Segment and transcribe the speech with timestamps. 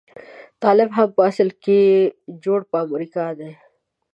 [0.61, 1.79] طالب هم په اصل کې
[2.43, 3.51] جوړ په امريکا دی.